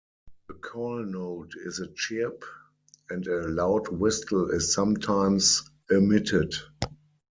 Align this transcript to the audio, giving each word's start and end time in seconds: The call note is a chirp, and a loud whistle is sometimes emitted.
The 0.47 0.55
call 0.55 1.03
note 1.05 1.51
is 1.63 1.77
a 1.77 1.85
chirp, 1.93 2.43
and 3.11 3.27
a 3.27 3.47
loud 3.49 3.89
whistle 3.89 4.49
is 4.49 4.73
sometimes 4.73 5.61
emitted. 5.91 6.55